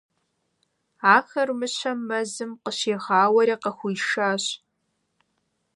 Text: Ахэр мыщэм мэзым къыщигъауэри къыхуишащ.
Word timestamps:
Ахэр 1.15 1.49
мыщэм 1.59 1.99
мэзым 2.07 2.51
къыщигъауэри 2.63 3.55
къыхуишащ. 3.63 4.43